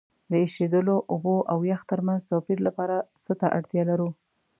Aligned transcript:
د 0.31 0.33
ایشیدلو 0.43 0.95
اوبو 1.13 1.35
او 1.51 1.57
یخ 1.71 1.81
ترمنځ 1.91 2.21
توپیر 2.31 2.59
لپاره 2.67 2.95
څه 3.25 3.33
ته 3.39 3.45
اړتیا 3.57 3.83
لرو؟ 3.91 4.09